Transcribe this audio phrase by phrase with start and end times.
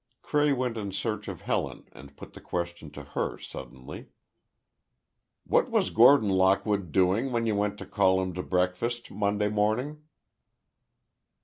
[0.23, 4.07] Cray went in search of Helen and put the question to her suddenly.
[5.45, 10.01] "What was Gordon Lockwood doing, when you went to call him to breakfast, Monday morning?"